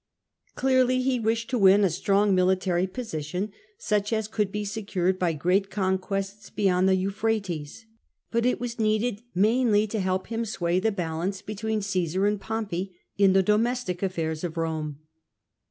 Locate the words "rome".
14.57-14.97